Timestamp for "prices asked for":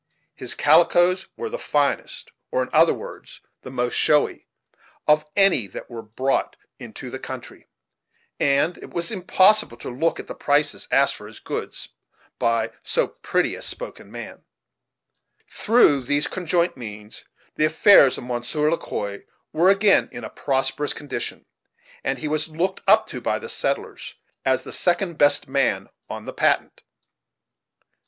10.33-11.27